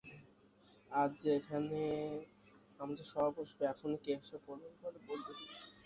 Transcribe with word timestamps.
আজ 0.91 1.11
যে 1.21 1.29
এখানে 1.39 1.81
আমাদের 2.79 3.05
সভা 3.11 3.29
বসবে– 3.37 3.69
এখনই 3.73 3.99
কে 4.03 4.11
এসে 4.17 4.37
পড়বে, 4.45 4.67
বিপদে 4.73 4.99
পড়বি। 5.07 5.33